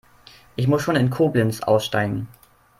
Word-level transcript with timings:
Ich 0.55 0.67
muss 0.67 0.81
schon 0.81 0.95
in 0.95 1.11
Koblenz 1.11 1.61
aussteigen 1.61 2.27